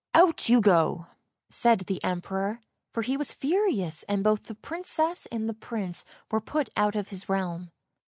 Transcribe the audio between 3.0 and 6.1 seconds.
he was furious, and both the Princess and the Prince